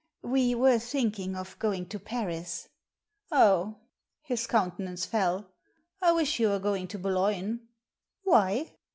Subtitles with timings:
[0.23, 2.69] "We were thinking of going to Paris.""
[3.31, 3.75] Oh!"
[4.23, 5.51] His countenance fell."
[6.01, 7.67] I wish you were going to Boulogne."
[8.23, 8.71] "Why?"